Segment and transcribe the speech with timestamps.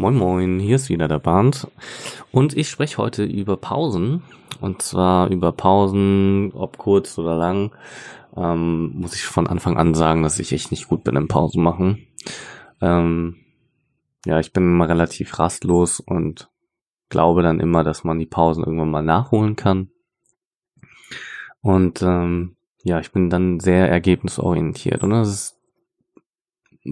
[0.00, 1.68] Moin Moin, hier ist wieder der Band
[2.32, 4.22] und ich spreche heute über Pausen
[4.62, 7.76] und zwar über Pausen, ob kurz oder lang.
[8.34, 11.62] Ähm, muss ich von Anfang an sagen, dass ich echt nicht gut bin im Pausen
[11.62, 12.06] machen.
[12.80, 13.44] Ähm,
[14.24, 16.48] ja, ich bin immer relativ rastlos und
[17.10, 19.90] glaube dann immer, dass man die Pausen irgendwann mal nachholen kann.
[21.60, 25.59] Und ähm, ja, ich bin dann sehr ergebnisorientiert und das ist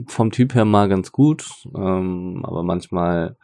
[0.07, 3.37] vom Typ her mal ganz gut, ähm, aber manchmal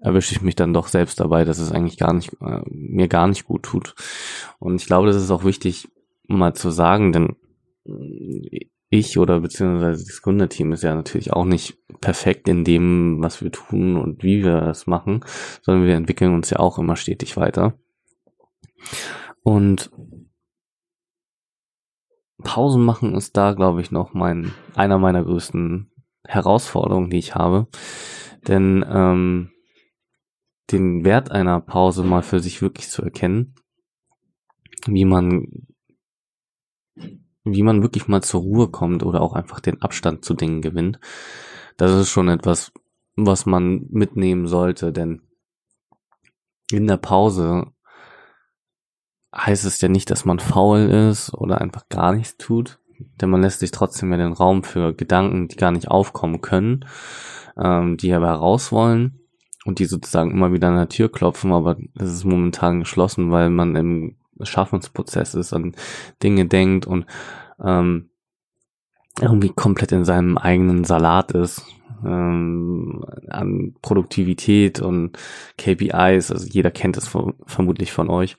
[0.00, 3.26] erwische ich mich dann doch selbst dabei, dass es eigentlich gar nicht, äh, mir gar
[3.26, 3.94] nicht gut tut.
[4.58, 5.88] Und ich glaube, das ist auch wichtig,
[6.26, 7.36] mal zu sagen, denn
[8.88, 13.50] ich oder beziehungsweise das Gründerteam ist ja natürlich auch nicht perfekt in dem, was wir
[13.50, 15.24] tun und wie wir es machen,
[15.62, 17.74] sondern wir entwickeln uns ja auch immer stetig weiter.
[19.42, 19.90] Und
[22.44, 25.90] Pausen machen ist da, glaube ich, noch mein einer meiner größten
[26.24, 27.66] Herausforderungen, die ich habe.
[28.46, 29.50] Denn ähm,
[30.70, 33.54] den Wert einer Pause mal für sich wirklich zu erkennen,
[34.86, 35.66] wie man
[37.46, 40.98] wie man wirklich mal zur Ruhe kommt oder auch einfach den Abstand zu Dingen gewinnt,
[41.76, 42.72] das ist schon etwas,
[43.16, 45.20] was man mitnehmen sollte, denn
[46.70, 47.73] in der Pause
[49.34, 52.78] heißt es ja nicht, dass man faul ist oder einfach gar nichts tut,
[53.20, 56.84] denn man lässt sich trotzdem ja den Raum für Gedanken, die gar nicht aufkommen können,
[57.56, 59.20] ähm, die aber heraus wollen
[59.64, 63.50] und die sozusagen immer wieder an der Tür klopfen, aber das ist momentan geschlossen, weil
[63.50, 65.74] man im Schaffensprozess ist, an
[66.22, 67.06] Dinge denkt und
[67.62, 68.10] ähm,
[69.20, 71.64] irgendwie komplett in seinem eigenen Salat ist,
[72.04, 75.16] ähm, an Produktivität und
[75.56, 77.08] KPIs, also jeder kennt es
[77.46, 78.36] vermutlich von euch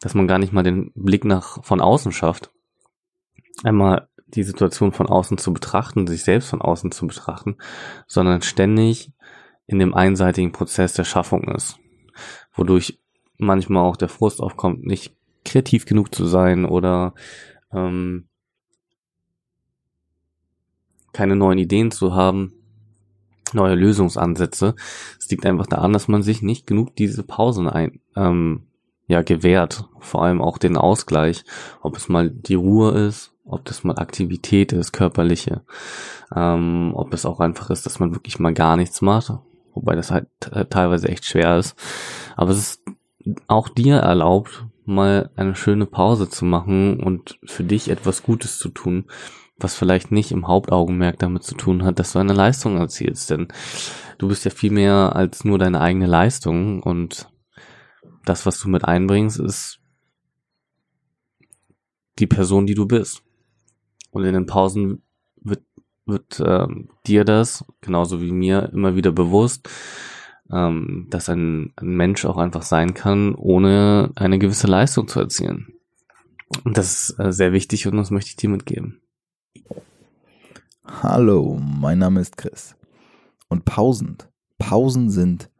[0.00, 2.50] dass man gar nicht mal den Blick nach von außen schafft.
[3.62, 7.56] Einmal die Situation von außen zu betrachten, sich selbst von außen zu betrachten,
[8.06, 9.12] sondern ständig
[9.66, 11.78] in dem einseitigen Prozess der Schaffung ist,
[12.52, 12.98] wodurch
[13.38, 17.14] manchmal auch der Frust aufkommt, nicht kreativ genug zu sein oder
[17.72, 18.28] ähm,
[21.12, 22.52] keine neuen Ideen zu haben,
[23.52, 24.74] neue Lösungsansätze.
[25.18, 28.66] Es liegt einfach daran, dass man sich nicht genug diese Pausen ein, ähm,
[29.06, 29.84] ja gewährt.
[29.98, 31.44] Vor allem auch den Ausgleich,
[31.82, 35.62] ob es mal die Ruhe ist, ob das mal Aktivität ist, körperliche,
[36.34, 39.32] ähm, ob es auch einfach ist, dass man wirklich mal gar nichts macht,
[39.74, 40.28] wobei das halt
[40.70, 41.76] teilweise echt schwer ist.
[42.36, 42.82] Aber es ist
[43.46, 48.68] auch dir erlaubt, mal eine schöne Pause zu machen und für dich etwas Gutes zu
[48.68, 49.06] tun,
[49.58, 53.48] was vielleicht nicht im Hauptaugenmerk damit zu tun hat, dass du eine Leistung erzielst, denn
[54.18, 57.28] du bist ja viel mehr als nur deine eigene Leistung und
[58.24, 59.80] das, was du mit einbringst, ist
[62.18, 63.22] die Person, die du bist.
[64.10, 65.02] Und in den Pausen
[65.40, 65.64] wird,
[66.06, 69.68] wird ähm, dir das, genauso wie mir, immer wieder bewusst,
[70.50, 75.74] ähm, dass ein, ein Mensch auch einfach sein kann, ohne eine gewisse Leistung zu erzielen.
[76.64, 79.00] Und das ist äh, sehr wichtig und das möchte ich dir mitgeben.
[80.84, 82.76] Hallo, mein Name ist Chris.
[83.48, 84.18] Und Pausen.
[84.58, 85.50] Pausen sind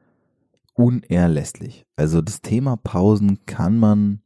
[0.74, 1.86] unerlässlich.
[1.96, 4.20] Also das Thema Pausen kann man,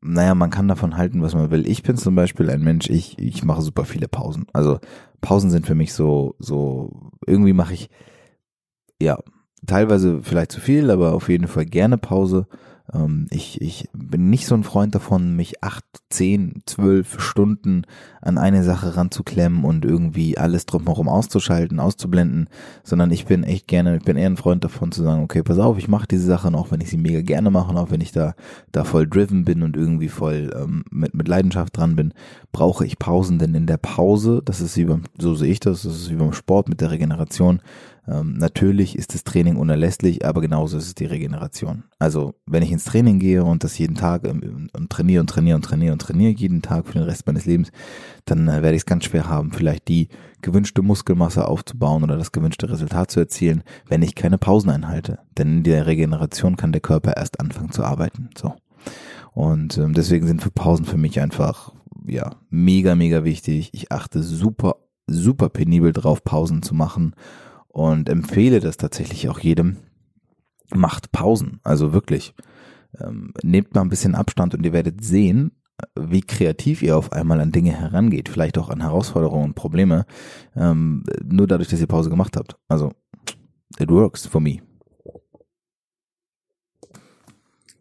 [0.00, 1.66] naja, man kann davon halten, was man will.
[1.66, 4.46] Ich bin zum Beispiel ein Mensch, ich, ich mache super viele Pausen.
[4.52, 4.80] Also
[5.20, 7.88] Pausen sind für mich so, so, irgendwie mache ich,
[9.00, 9.18] ja,
[9.66, 12.46] teilweise vielleicht zu viel, aber auf jeden Fall gerne Pause.
[12.92, 17.82] Ähm, ich, ich bin nicht so ein Freund davon, mich acht, zehn, zwölf Stunden
[18.20, 22.48] an eine Sache ranzuklemmen und irgendwie alles drumherum auszuschalten, auszublenden,
[22.82, 25.58] sondern ich bin echt gerne, ich bin eher ein Freund davon zu sagen, okay, pass
[25.58, 28.00] auf, ich mache diese Sachen, auch wenn ich sie mega gerne mache und auch wenn
[28.00, 28.34] ich da,
[28.72, 32.12] da voll driven bin und irgendwie voll ähm, mit, mit Leidenschaft dran bin,
[32.52, 35.82] brauche ich Pausen, denn in der Pause, das ist wie beim, so sehe ich das,
[35.82, 37.60] das ist wie beim Sport mit der Regeneration,
[38.06, 41.84] Ähm, natürlich ist das Training unerlässlich, aber genauso ist es die Regeneration.
[41.98, 45.56] Also wenn ich ins Training gehe und das jeden Tag ähm, und trainiere und trainiere
[45.56, 47.70] und trainiere und trainiere jeden Tag für den Rest meines Lebens,
[48.26, 50.08] dann äh, werde ich es ganz schwer haben, vielleicht die
[50.42, 55.20] gewünschte Muskelmasse aufzubauen oder das gewünschte Resultat zu erzielen, wenn ich keine Pausen einhalte.
[55.38, 58.28] Denn in der Regeneration kann der Körper erst anfangen zu arbeiten.
[58.36, 58.52] So.
[59.32, 61.72] Und ähm, deswegen sind für Pausen für mich einfach
[62.06, 63.70] ja mega mega wichtig.
[63.72, 67.14] Ich achte super super penibel drauf, Pausen zu machen
[67.74, 69.78] und empfehle das tatsächlich auch jedem.
[70.72, 72.34] Macht Pausen, also wirklich.
[73.00, 75.50] Ähm, nehmt mal ein bisschen Abstand und ihr werdet sehen,
[75.98, 80.06] wie kreativ ihr auf einmal an Dinge herangeht, vielleicht auch an Herausforderungen und Probleme,
[80.54, 82.56] ähm, nur dadurch, dass ihr Pause gemacht habt.
[82.68, 82.92] Also,
[83.80, 84.60] it works for me.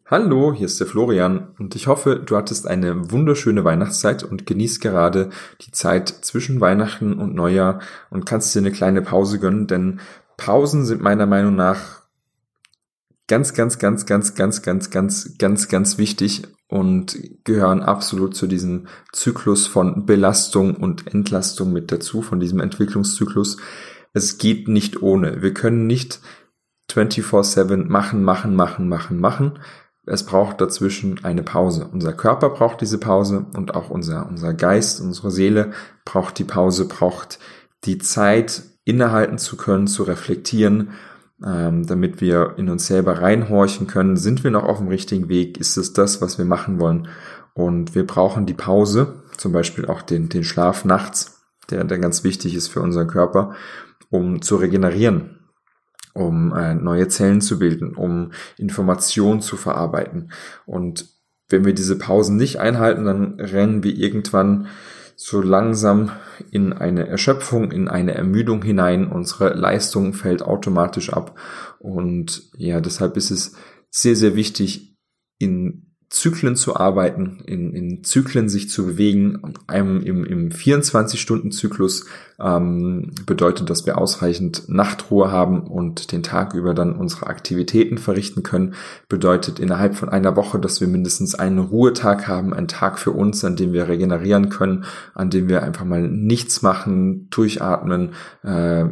[0.06, 4.82] Hallo, hier ist der Florian und ich hoffe, du hattest eine wunderschöne Weihnachtszeit und genießt
[4.82, 5.30] gerade
[5.62, 7.80] die Zeit zwischen Weihnachten und Neujahr
[8.10, 10.02] und kannst dir eine kleine Pause gönnen, denn
[10.36, 12.02] Pausen sind meiner Meinung nach
[13.30, 18.88] ganz, ganz, ganz, ganz, ganz, ganz, ganz, ganz, ganz wichtig und gehören absolut zu diesem
[19.14, 23.56] Zyklus von Belastung und Entlastung mit dazu, von diesem Entwicklungszyklus.
[24.12, 25.42] Es geht nicht ohne.
[25.42, 26.20] Wir können nicht
[26.92, 29.60] 24-7 machen, machen, machen, machen, machen
[30.06, 31.88] es braucht dazwischen eine Pause.
[31.92, 35.72] Unser Körper braucht diese Pause und auch unser, unser Geist, unsere Seele
[36.04, 37.40] braucht die Pause, braucht
[37.86, 40.90] die Zeit, innehalten zu können, zu reflektieren,
[41.46, 44.18] ähm, damit wir in uns selber reinhorchen können.
[44.18, 45.58] Sind wir noch auf dem richtigen Weg?
[45.58, 47.08] Ist es das, was wir machen wollen?
[47.54, 52.26] Und wir brauchen die Pause, zum Beispiel auch den, den Schlaf nachts, der, der ganz
[52.26, 53.54] wichtig ist für unseren Körper,
[54.10, 55.43] um zu regenerieren
[56.14, 60.32] um äh, neue Zellen zu bilden, um Informationen zu verarbeiten.
[60.66, 61.08] Und
[61.50, 64.68] wenn wir diese Pausen nicht einhalten, dann rennen wir irgendwann
[65.16, 66.12] so langsam
[66.52, 69.08] in eine Erschöpfung, in eine Ermüdung hinein.
[69.08, 71.38] Unsere Leistung fällt automatisch ab.
[71.80, 73.56] Und ja, deshalb ist es
[73.90, 74.98] sehr, sehr wichtig,
[75.38, 79.42] in Zyklen zu arbeiten, in, in Zyklen sich zu bewegen.
[79.66, 82.06] Einem im, im 24-Stunden-Zyklus
[82.40, 88.44] ähm, bedeutet, dass wir ausreichend Nachtruhe haben und den Tag über dann unsere Aktivitäten verrichten
[88.44, 88.76] können.
[89.10, 93.44] Bedeutet innerhalb von einer Woche, dass wir mindestens einen Ruhetag haben, einen Tag für uns,
[93.44, 94.86] an dem wir regenerieren können,
[95.16, 98.12] an dem wir einfach mal nichts machen, durchatmen,
[98.44, 98.86] äh,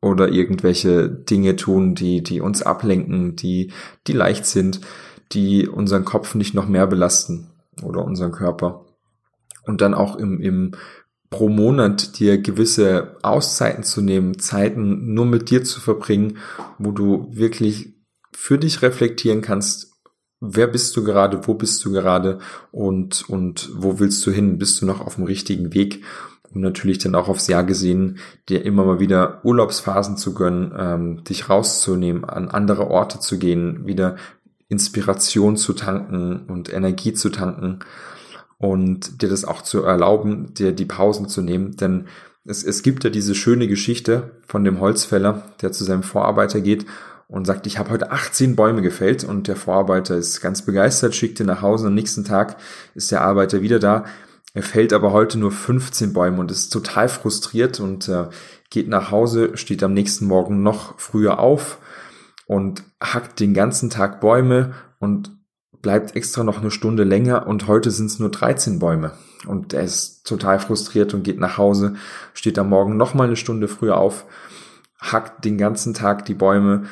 [0.00, 3.72] oder irgendwelche Dinge tun, die, die uns ablenken, die,
[4.06, 4.80] die leicht sind
[5.32, 7.50] die unseren Kopf nicht noch mehr belasten
[7.82, 8.84] oder unseren Körper.
[9.64, 10.72] Und dann auch im, im
[11.30, 16.38] pro Monat dir gewisse Auszeiten zu nehmen, Zeiten nur mit dir zu verbringen,
[16.78, 17.94] wo du wirklich
[18.34, 19.96] für dich reflektieren kannst,
[20.40, 22.38] wer bist du gerade, wo bist du gerade
[22.70, 24.58] und, und wo willst du hin?
[24.58, 26.04] Bist du noch auf dem richtigen Weg?
[26.52, 28.18] Und natürlich dann auch aufs Jahr gesehen,
[28.48, 33.86] dir immer mal wieder Urlaubsphasen zu gönnen, ähm, dich rauszunehmen, an andere Orte zu gehen,
[33.86, 34.16] wieder
[34.68, 37.80] Inspiration zu tanken und Energie zu tanken
[38.58, 41.76] und dir das auch zu erlauben, dir die Pausen zu nehmen.
[41.76, 42.06] Denn
[42.44, 46.86] es, es gibt ja diese schöne Geschichte von dem Holzfäller, der zu seinem Vorarbeiter geht
[47.28, 51.40] und sagt, ich habe heute 18 Bäume gefällt und der Vorarbeiter ist ganz begeistert, schickt
[51.40, 51.88] ihn nach Hause.
[51.88, 52.56] Am nächsten Tag
[52.94, 54.04] ist der Arbeiter wieder da.
[54.54, 58.26] Er fällt aber heute nur 15 Bäume und ist total frustriert und äh,
[58.70, 61.78] geht nach Hause, steht am nächsten Morgen noch früher auf
[62.46, 65.36] und hackt den ganzen Tag Bäume und
[65.82, 69.12] bleibt extra noch eine Stunde länger und heute sind es nur 13 Bäume.
[69.46, 71.94] Und er ist total frustriert und geht nach Hause,
[72.34, 74.24] steht am Morgen noch mal eine Stunde früher auf,
[75.00, 76.84] hackt den ganzen Tag die Bäume,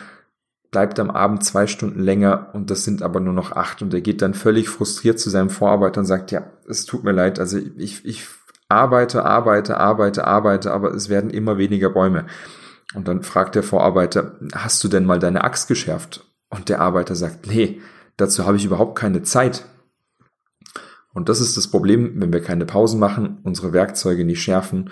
[0.70, 4.00] bleibt am Abend zwei Stunden länger und das sind aber nur noch acht und er
[4.00, 7.58] geht dann völlig frustriert zu seinem Vorarbeiter und sagt, ja, es tut mir leid, also
[7.76, 8.26] ich, ich
[8.68, 12.26] arbeite, arbeite, arbeite, arbeite, aber es werden immer weniger Bäume.
[12.95, 16.27] Und dann fragt der Vorarbeiter, hast du denn mal deine Axt geschärft?
[16.49, 17.81] Und der Arbeiter sagt, nee,
[18.17, 19.65] dazu habe ich überhaupt keine Zeit.
[21.13, 24.91] Und das ist das Problem, wenn wir keine Pausen machen, unsere Werkzeuge nicht schärfen,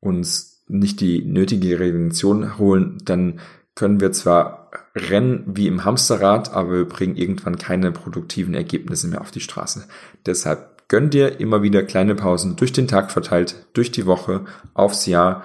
[0.00, 3.40] uns nicht die nötige Regeneration holen, dann
[3.74, 9.20] können wir zwar rennen wie im Hamsterrad, aber wir bringen irgendwann keine produktiven Ergebnisse mehr
[9.20, 9.86] auf die Straße.
[10.24, 15.06] Deshalb gönn dir immer wieder kleine Pausen durch den Tag verteilt, durch die Woche, aufs
[15.06, 15.42] Jahr.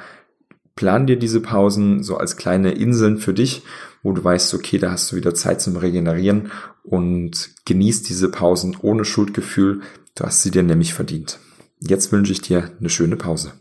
[0.81, 3.61] Plan dir diese Pausen so als kleine Inseln für dich,
[4.01, 8.75] wo du weißt, okay, da hast du wieder Zeit zum Regenerieren und genieß diese Pausen
[8.81, 9.81] ohne Schuldgefühl.
[10.15, 11.37] Du hast sie dir nämlich verdient.
[11.79, 13.51] Jetzt wünsche ich dir eine schöne Pause.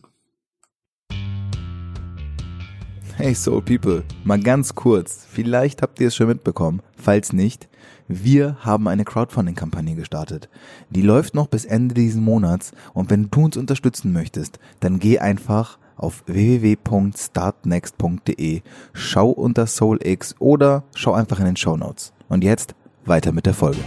[3.17, 7.69] Hey Soul People, mal ganz kurz, vielleicht habt ihr es schon mitbekommen, falls nicht,
[8.09, 10.49] wir haben eine Crowdfunding-Kampagne gestartet.
[10.89, 15.19] Die läuft noch bis Ende diesen Monats und wenn du uns unterstützen möchtest, dann geh
[15.19, 18.63] einfach auf www.startnext.de.
[18.93, 22.13] Schau unter SoulX oder schau einfach in den Show Notes.
[22.29, 23.79] Und jetzt weiter mit der Folge.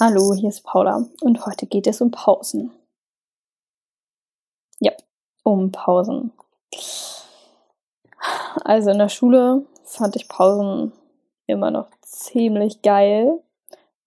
[0.00, 2.72] Hallo, hier ist Paula und heute geht es um Pausen.
[4.80, 4.90] Ja,
[5.44, 6.32] um Pausen.
[8.64, 10.92] Also in der Schule fand ich Pausen
[11.46, 13.40] immer noch ziemlich geil.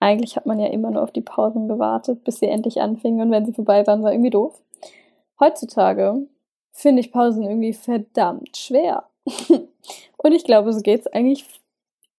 [0.05, 3.31] Eigentlich hat man ja immer nur auf die Pausen gewartet, bis sie endlich anfingen und
[3.31, 4.61] wenn sie vorbei waren, war irgendwie doof.
[5.39, 6.27] Heutzutage
[6.71, 9.05] finde ich Pausen irgendwie verdammt schwer.
[9.49, 11.47] und ich glaube, so geht es eigentlich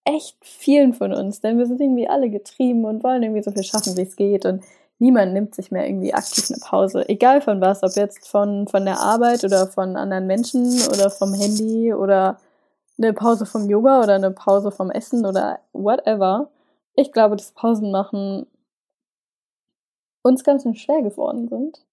[0.03, 3.63] echt vielen von uns, denn wir sind irgendwie alle getrieben und wollen irgendwie so viel
[3.63, 4.65] schaffen, wie es geht und
[4.99, 8.83] niemand nimmt sich mehr irgendwie aktiv eine Pause, egal von was, ob jetzt von, von
[8.83, 12.37] der Arbeit oder von anderen Menschen oder vom Handy oder
[12.97, 16.49] eine Pause vom Yoga oder eine Pause vom Essen oder whatever.
[16.97, 18.47] Ich glaube, dass Pausen machen
[20.23, 21.85] uns ganz schön schwer geworden sind.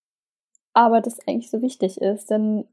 [0.72, 2.66] Aber das eigentlich so wichtig ist, denn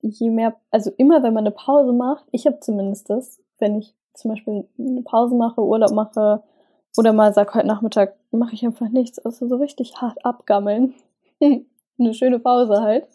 [0.00, 3.94] je mehr, also immer wenn man eine Pause macht, ich habe zumindest das, wenn ich
[4.12, 6.42] zum Beispiel eine Pause mache, Urlaub mache
[6.96, 10.94] oder mal sag, heute Nachmittag mache ich einfach nichts, außer so richtig hart abgammeln.
[11.40, 13.08] eine schöne Pause halt.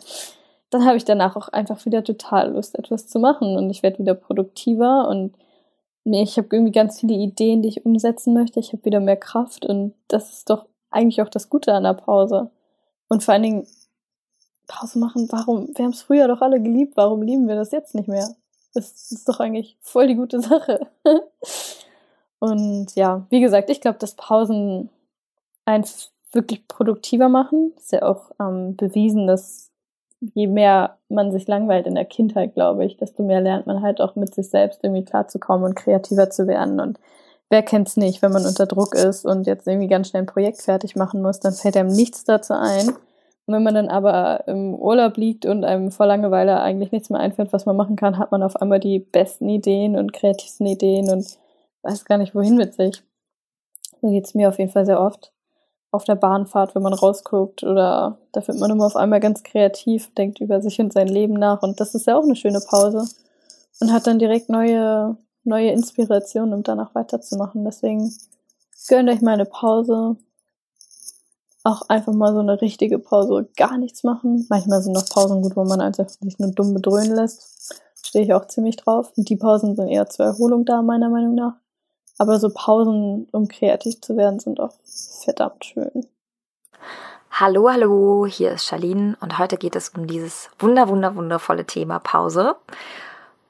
[0.71, 3.99] Dann habe ich danach auch einfach wieder total Lust, etwas zu machen und ich werde
[3.99, 5.33] wieder produktiver und
[6.05, 8.59] ich habe irgendwie ganz viele Ideen, die ich umsetzen möchte.
[8.59, 11.93] Ich habe wieder mehr Kraft und das ist doch eigentlich auch das Gute an der
[11.93, 12.49] Pause.
[13.09, 13.67] Und vor allen Dingen
[14.67, 15.69] Pause machen, warum?
[15.75, 18.35] Wir haben es früher doch alle geliebt, warum lieben wir das jetzt nicht mehr?
[18.73, 20.87] Das ist doch eigentlich voll die gute Sache.
[22.39, 24.89] Und ja, wie gesagt, ich glaube, dass Pausen
[25.65, 27.73] eins wirklich produktiver machen.
[27.77, 29.68] Ist ja auch ähm, bewiesen, dass
[30.21, 34.01] je mehr man sich langweilt in der Kindheit, glaube ich, desto mehr lernt man halt
[34.01, 36.79] auch mit sich selbst irgendwie klarzukommen und kreativer zu werden.
[36.79, 36.99] Und
[37.49, 40.61] wer kennt's nicht, wenn man unter Druck ist und jetzt irgendwie ganz schnell ein Projekt
[40.61, 42.89] fertig machen muss, dann fällt einem nichts dazu ein.
[42.89, 47.19] Und wenn man dann aber im Urlaub liegt und einem vor Langeweile eigentlich nichts mehr
[47.19, 51.09] einfällt, was man machen kann, hat man auf einmal die besten Ideen und kreativsten Ideen
[51.09, 51.25] und
[51.81, 53.01] weiß gar nicht, wohin mit sich.
[54.01, 55.31] So geht's mir auf jeden Fall sehr oft.
[55.91, 60.13] Auf der Bahnfahrt, wenn man rausguckt oder da wird man immer auf einmal ganz kreativ,
[60.13, 63.07] denkt über sich und sein Leben nach und das ist ja auch eine schöne Pause
[63.79, 67.65] und hat dann direkt neue, neue Inspirationen, um danach weiterzumachen.
[67.65, 68.13] Deswegen
[68.87, 70.17] gönnt euch mal eine Pause,
[71.63, 74.45] auch einfach mal so eine richtige Pause, gar nichts machen.
[74.49, 77.73] Manchmal sind noch Pausen gut, wo man einfach sich nur dumm bedröhnen lässt.
[78.05, 79.11] Stehe ich auch ziemlich drauf.
[79.15, 81.53] Und die Pausen sind eher zur Erholung da, meiner Meinung nach.
[82.19, 84.73] Aber so Pausen, um kreativ zu werden, sind auch
[85.23, 86.05] verdammt schön.
[87.31, 91.99] Hallo, hallo, hier ist Charlene und heute geht es um dieses wunder, wunder, wundervolle Thema
[91.99, 92.57] Pause.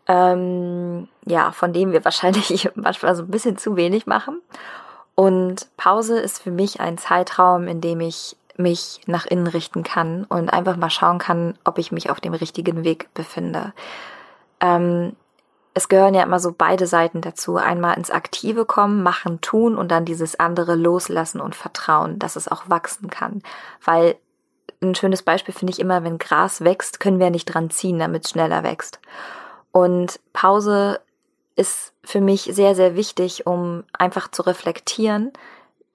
[0.07, 4.39] Ähm, ja, von dem wir wahrscheinlich manchmal so ein bisschen zu wenig machen.
[5.15, 10.25] Und Pause ist für mich ein Zeitraum, in dem ich mich nach innen richten kann
[10.25, 13.73] und einfach mal schauen kann, ob ich mich auf dem richtigen Weg befinde.
[14.61, 15.15] Ähm,
[15.79, 17.55] es gehören ja immer so beide Seiten dazu.
[17.55, 22.49] Einmal ins Aktive kommen, machen, tun und dann dieses andere loslassen und vertrauen, dass es
[22.49, 23.41] auch wachsen kann.
[23.85, 24.17] Weil
[24.81, 28.25] ein schönes Beispiel finde ich immer, wenn Gras wächst, können wir nicht dran ziehen, damit
[28.25, 28.99] es schneller wächst.
[29.71, 30.99] Und Pause
[31.55, 35.31] ist für mich sehr, sehr wichtig, um einfach zu reflektieren,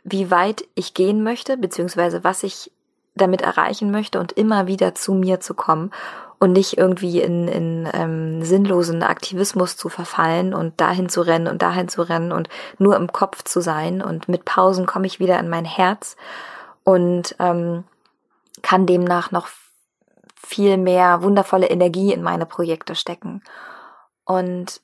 [0.02, 2.72] wie weit ich gehen möchte, beziehungsweise was ich
[3.14, 5.90] damit erreichen möchte und immer wieder zu mir zu kommen
[6.44, 11.62] und nicht irgendwie in, in ähm, sinnlosen Aktivismus zu verfallen und dahin zu rennen und
[11.62, 14.02] dahin zu rennen und nur im Kopf zu sein.
[14.02, 16.16] Und mit Pausen komme ich wieder in mein Herz
[16.82, 17.84] und ähm,
[18.60, 19.48] kann demnach noch
[20.36, 23.42] viel mehr wundervolle Energie in meine Projekte stecken.
[24.26, 24.82] Und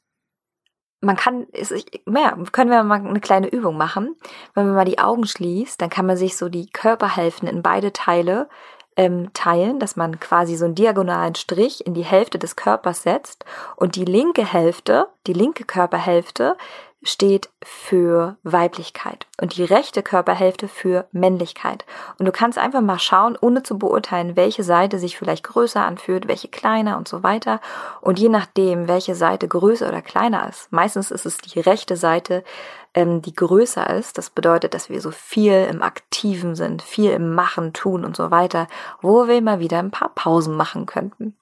[1.03, 1.75] man kann, ist,
[2.07, 4.17] ja, können wir mal eine kleine Übung machen.
[4.55, 7.93] Wenn man mal die Augen schließt, dann kann man sich so die Körperhälften in beide
[7.93, 8.49] Teile
[8.97, 13.45] ähm, teilen, dass man quasi so einen diagonalen Strich in die Hälfte des Körpers setzt
[13.77, 16.57] und die linke Hälfte, die linke Körperhälfte
[17.03, 21.87] steht für Weiblichkeit und die rechte Körperhälfte für Männlichkeit.
[22.19, 26.29] Und du kannst einfach mal schauen, ohne zu beurteilen, welche Seite sich vielleicht größer anfühlt,
[26.29, 27.61] welche kleiner und so weiter.
[28.03, 32.45] Und je nachdem, welche Seite größer oder kleiner ist, meistens ist es die rechte Seite,
[32.93, 34.19] ähm, die größer ist.
[34.19, 38.31] Das bedeutet, dass wir so viel im Aktiven sind, viel im Machen, Tun und so
[38.31, 38.67] weiter,
[39.01, 41.35] wo wir mal wieder ein paar Pausen machen könnten.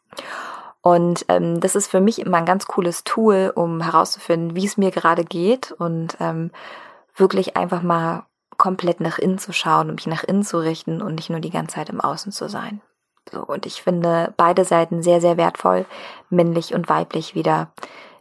[0.89, 4.79] Und ähm, das ist für mich immer ein ganz cooles Tool, um herauszufinden, wie es
[4.79, 6.51] mir gerade geht und ähm,
[7.15, 8.25] wirklich einfach mal
[8.57, 11.51] komplett nach innen zu schauen, um mich nach innen zu richten und nicht nur die
[11.51, 12.81] ganze Zeit im Außen zu sein.
[13.31, 15.85] So, und ich finde beide Seiten sehr, sehr wertvoll,
[16.31, 17.71] männlich und weiblich wieder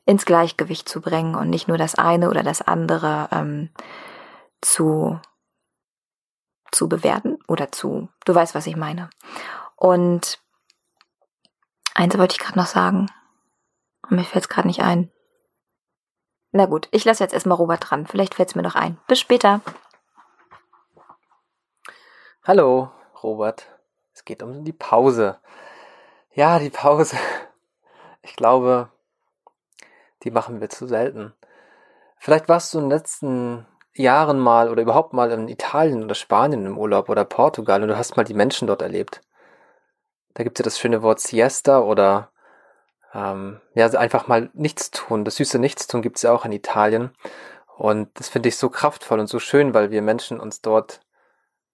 [0.06, 3.70] ins Gleichgewicht zu bringen und nicht nur das eine oder das andere ähm,
[4.60, 5.18] zu
[6.74, 9.10] zu bewerten oder zu, du weißt, was ich meine.
[9.78, 10.42] Und
[11.98, 13.08] eins wollte ich gerade noch sagen.
[14.04, 15.12] Und mir fällt es gerade nicht ein.
[16.52, 18.08] Na gut, ich lasse jetzt erstmal Robert dran.
[18.08, 18.98] Vielleicht fällt es mir noch ein.
[19.08, 19.62] Bis später.
[22.44, 23.68] Hallo, Robert.
[24.14, 25.40] Es geht um die Pause.
[26.34, 27.18] Ja, die Pause.
[28.22, 28.90] Ich glaube,
[30.24, 31.34] die machen wir zu selten.
[32.18, 36.66] Vielleicht warst du in den letzten Jahren mal oder überhaupt mal in Italien oder Spanien
[36.66, 39.22] im Urlaub oder Portugal und du hast mal die Menschen dort erlebt.
[40.38, 42.30] Da gibt es ja das schöne Wort Siesta oder
[43.12, 45.26] ähm, ja, also einfach mal nichts tun.
[45.26, 47.10] Das süße Nichtstun gibt es ja auch in Italien.
[47.76, 51.02] Und das finde ich so kraftvoll und so schön, weil wir Menschen uns dort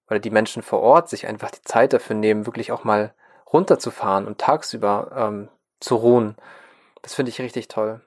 [0.10, 3.14] oder die Menschen vor Ort sich einfach die Zeit dafür nehmen, wirklich auch mal
[3.52, 5.50] runterzufahren und tagsüber ähm,
[5.82, 6.38] zu ruhen.
[7.02, 8.00] Das finde ich richtig toll.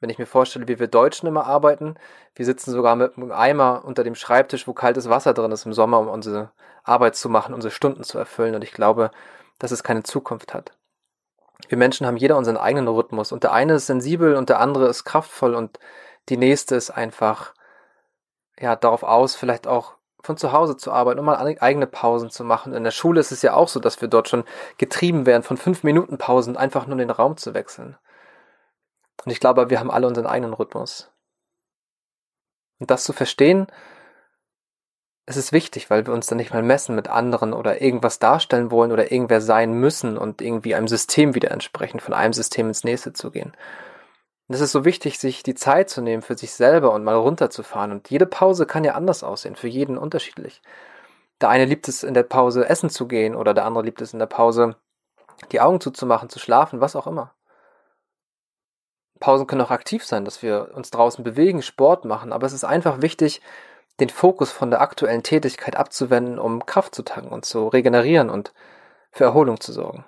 [0.00, 1.96] Wenn ich mir vorstelle, wie wir Deutschen immer arbeiten,
[2.34, 5.74] wir sitzen sogar mit einem Eimer unter dem Schreibtisch, wo kaltes Wasser drin ist im
[5.74, 6.52] Sommer, um unsere
[6.84, 8.54] Arbeit zu machen, unsere Stunden zu erfüllen.
[8.54, 9.10] Und ich glaube,
[9.60, 10.72] dass es keine Zukunft hat.
[11.68, 14.88] Wir Menschen haben jeder unseren eigenen Rhythmus und der eine ist sensibel und der andere
[14.88, 15.78] ist kraftvoll und
[16.28, 17.54] die nächste ist einfach
[18.58, 22.44] ja darauf aus, vielleicht auch von zu Hause zu arbeiten und mal eigene Pausen zu
[22.44, 22.74] machen.
[22.74, 24.44] In der Schule ist es ja auch so, dass wir dort schon
[24.76, 27.96] getrieben werden von fünf Minuten Pausen, einfach nur den Raum zu wechseln.
[29.24, 31.10] Und ich glaube, wir haben alle unseren eigenen Rhythmus.
[32.78, 33.66] Und das zu verstehen,
[35.30, 38.72] es ist wichtig, weil wir uns dann nicht mal messen mit anderen oder irgendwas darstellen
[38.72, 42.82] wollen oder irgendwer sein müssen und irgendwie einem System wieder entsprechen, von einem System ins
[42.82, 43.52] nächste zu gehen.
[44.48, 47.14] Und es ist so wichtig, sich die Zeit zu nehmen für sich selber und mal
[47.14, 47.92] runterzufahren.
[47.92, 50.62] Und jede Pause kann ja anders aussehen, für jeden unterschiedlich.
[51.40, 54.12] Der eine liebt es in der Pause essen zu gehen oder der andere liebt es
[54.12, 54.74] in der Pause
[55.52, 57.32] die Augen zuzumachen, zu schlafen, was auch immer.
[59.20, 62.64] Pausen können auch aktiv sein, dass wir uns draußen bewegen, Sport machen, aber es ist
[62.64, 63.40] einfach wichtig,
[64.00, 68.52] den Fokus von der aktuellen Tätigkeit abzuwenden, um Kraft zu tanken und zu regenerieren und
[69.10, 70.04] für Erholung zu sorgen.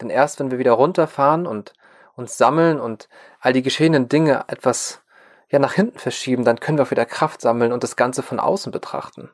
[0.00, 1.72] Denn erst wenn wir wieder runterfahren und
[2.14, 3.08] uns sammeln und
[3.40, 5.02] all die geschehenen Dinge etwas
[5.50, 8.38] ja nach hinten verschieben, dann können wir auch wieder Kraft sammeln und das Ganze von
[8.38, 9.30] außen betrachten.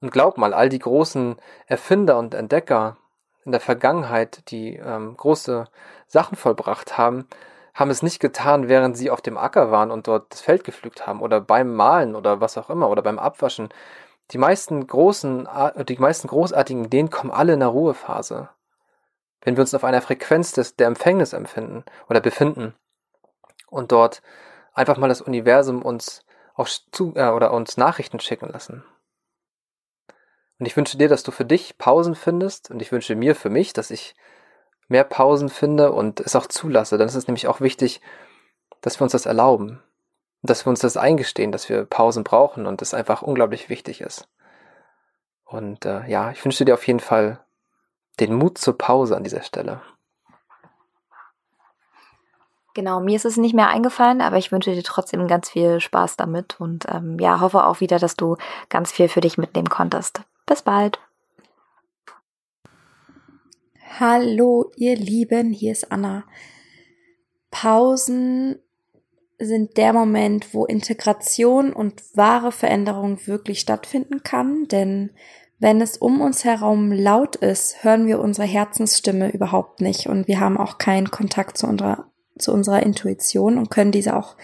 [0.00, 2.98] Und glaub mal, all die großen Erfinder und Entdecker
[3.44, 5.66] in der Vergangenheit, die ähm, große
[6.06, 7.26] Sachen vollbracht haben,
[7.78, 11.06] haben es nicht getan, während sie auf dem Acker waren und dort das Feld gepflügt
[11.06, 13.68] haben oder beim Malen oder was auch immer oder beim Abwaschen.
[14.32, 15.48] Die meisten großen,
[15.88, 18.48] die meisten großartigen Ideen kommen alle in der Ruhephase.
[19.42, 22.74] Wenn wir uns auf einer Frequenz des, der Empfängnis empfinden oder befinden
[23.68, 24.22] und dort
[24.72, 28.82] einfach mal das Universum uns auch zu, äh, oder uns Nachrichten schicken lassen.
[30.58, 33.50] Und ich wünsche dir, dass du für dich Pausen findest und ich wünsche mir für
[33.50, 34.16] mich, dass ich
[34.88, 36.98] mehr Pausen finde und es auch zulasse.
[36.98, 38.00] Dann ist es nämlich auch wichtig,
[38.80, 39.82] dass wir uns das erlauben.
[40.42, 44.28] Dass wir uns das eingestehen, dass wir Pausen brauchen und es einfach unglaublich wichtig ist.
[45.44, 47.40] Und äh, ja, ich wünsche dir auf jeden Fall
[48.20, 49.80] den Mut zur Pause an dieser Stelle.
[52.74, 56.16] Genau, mir ist es nicht mehr eingefallen, aber ich wünsche dir trotzdem ganz viel Spaß
[56.16, 58.36] damit und ähm, ja, hoffe auch wieder, dass du
[58.68, 60.22] ganz viel für dich mitnehmen konntest.
[60.46, 61.00] Bis bald.
[63.96, 66.24] Hallo, ihr Lieben, hier ist Anna.
[67.50, 68.58] Pausen
[69.38, 75.10] sind der Moment, wo Integration und wahre Veränderung wirklich stattfinden kann, denn
[75.58, 80.38] wenn es um uns herum laut ist, hören wir unsere Herzensstimme überhaupt nicht und wir
[80.38, 84.36] haben auch keinen Kontakt zu unserer, zu unserer Intuition und können diese auch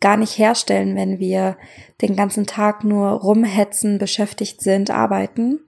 [0.00, 1.56] gar nicht herstellen, wenn wir
[2.02, 5.60] den ganzen Tag nur rumhetzen, beschäftigt sind, arbeiten.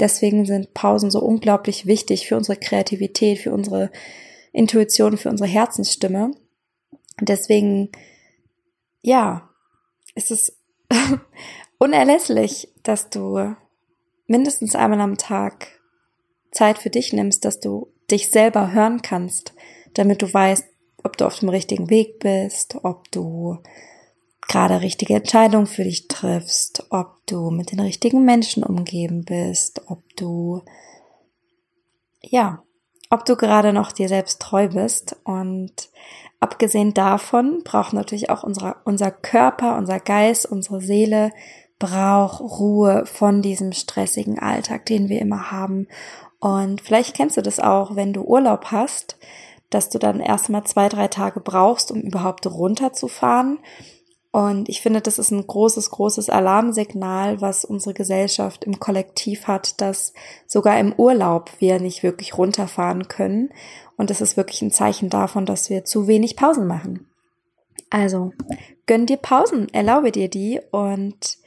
[0.00, 3.90] Deswegen sind Pausen so unglaublich wichtig für unsere Kreativität, für unsere
[4.52, 6.32] Intuition, für unsere Herzensstimme.
[7.20, 7.90] Deswegen,
[9.02, 9.48] ja,
[10.14, 10.56] ist es
[11.78, 13.54] unerlässlich, dass du
[14.26, 15.80] mindestens einmal am Tag
[16.50, 19.54] Zeit für dich nimmst, dass du dich selber hören kannst,
[19.94, 20.64] damit du weißt,
[21.02, 23.58] ob du auf dem richtigen Weg bist, ob du
[24.48, 30.02] gerade richtige Entscheidungen für dich triffst, ob du mit den richtigen Menschen umgeben bist, ob
[30.16, 30.62] du,
[32.20, 32.62] ja,
[33.10, 35.16] ob du gerade noch dir selbst treu bist.
[35.24, 35.90] Und
[36.40, 41.30] abgesehen davon braucht natürlich auch unser, unser Körper, unser Geist, unsere Seele
[41.78, 45.88] braucht Ruhe von diesem stressigen Alltag, den wir immer haben.
[46.38, 49.16] Und vielleicht kennst du das auch, wenn du Urlaub hast,
[49.70, 53.58] dass du dann erstmal zwei, drei Tage brauchst, um überhaupt runterzufahren
[54.34, 59.80] und ich finde, das ist ein großes, großes Alarmsignal, was unsere Gesellschaft im Kollektiv hat,
[59.80, 60.12] dass
[60.44, 63.50] sogar im Urlaub wir nicht wirklich runterfahren können.
[63.96, 67.08] Und das ist wirklich ein Zeichen davon, dass wir zu wenig Pausen machen.
[67.90, 68.32] Also,
[68.86, 71.38] gönn dir Pausen, erlaube dir die und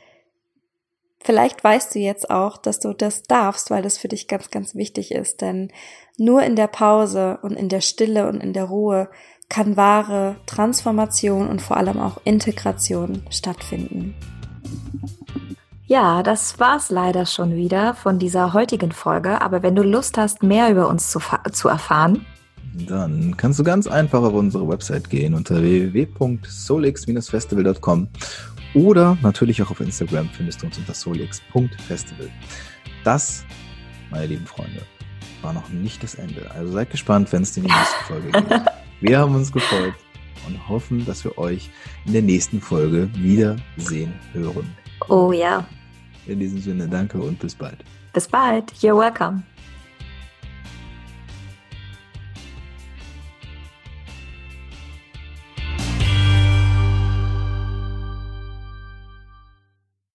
[1.19, 4.75] vielleicht weißt du jetzt auch, dass du das darfst, weil das für dich ganz, ganz
[4.75, 5.41] wichtig ist.
[5.41, 5.73] Denn
[6.17, 9.09] nur in der Pause und in der Stille und in der Ruhe
[9.49, 14.13] kann wahre Transformation und vor allem auch Integration stattfinden.
[15.85, 19.41] Ja, das war's leider schon wieder von dieser heutigen Folge.
[19.41, 21.21] Aber wenn du Lust hast, mehr über uns zu,
[21.53, 22.25] zu erfahren,
[22.85, 28.09] dann kannst du ganz einfach auf unsere Website gehen unter www.solix-festival.com
[28.73, 32.29] oder natürlich auch auf Instagram findest du uns unter solix.festival.
[33.03, 33.43] Das,
[34.11, 34.83] meine lieben Freunde,
[35.41, 36.51] war noch nicht das Ende.
[36.51, 38.61] Also seid gespannt, wenn es in die nächste Folge geht.
[38.99, 39.93] Wir haben uns gefreut
[40.47, 41.69] und hoffen, dass wir euch
[42.05, 44.75] in der nächsten Folge wiedersehen hören.
[45.07, 45.67] Oh ja.
[46.25, 47.83] In diesem Sinne, danke und bis bald.
[48.13, 48.71] Bis bald.
[48.81, 49.43] You're welcome.